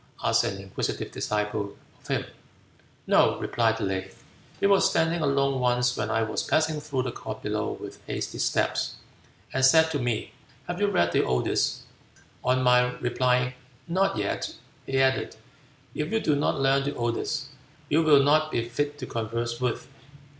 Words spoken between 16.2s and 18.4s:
not learn the Odes, you will